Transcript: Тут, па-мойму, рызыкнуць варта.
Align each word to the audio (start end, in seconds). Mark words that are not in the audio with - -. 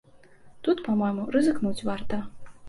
Тут, 0.67 0.81
па-мойму, 0.87 1.27
рызыкнуць 1.35 1.85
варта. 1.91 2.21